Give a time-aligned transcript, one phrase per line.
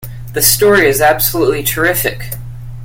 [0.33, 2.33] This story is absolutely terrific!